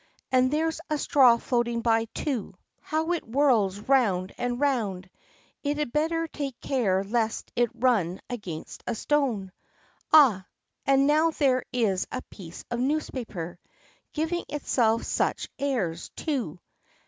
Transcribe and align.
And 0.31 0.49
there's 0.49 0.81
a 0.89 0.97
straw 0.97 1.37
floating 1.37 1.81
by, 1.81 2.05
too. 2.05 2.55
How 2.79 3.11
it 3.11 3.23
whirls 3.23 3.79
round 3.81 4.33
and 4.35 4.59
round; 4.59 5.07
it 5.61 5.77
had 5.77 5.93
better 5.93 6.25
take 6.27 6.59
care 6.59 7.03
lest 7.03 7.51
it 7.55 7.69
run 7.75 8.19
against 8.27 8.81
a 8.87 8.95
stone. 8.95 9.51
Ah! 10.11 10.47
and 10.87 11.05
now 11.05 11.29
there 11.29 11.63
is 11.71 12.07
a 12.11 12.23
piece 12.31 12.65
of 12.71 12.79
newspaper. 12.79 13.59
Giving 14.11 14.45
itself 14.49 15.03
such 15.03 15.49
airs, 15.59 16.09
too! 16.15 16.59